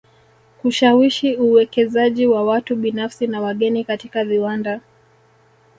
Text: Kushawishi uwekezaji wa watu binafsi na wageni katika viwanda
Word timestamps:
Kushawishi 0.61 1.35
uwekezaji 1.37 2.27
wa 2.27 2.43
watu 2.43 2.75
binafsi 2.75 3.27
na 3.27 3.41
wageni 3.41 3.83
katika 3.83 4.25
viwanda 4.25 4.81